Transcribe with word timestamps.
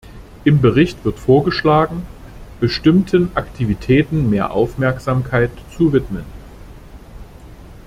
Im 0.45 0.61
Bericht 0.61 1.05
wird 1.05 1.19
vorgeschlagen, 1.19 2.01
bestimmten 2.59 3.29
Aktivitäten 3.35 4.31
mehr 4.31 4.49
Aufmerksamkeit 4.49 5.51
zu 5.77 5.93
widmen. 5.93 6.23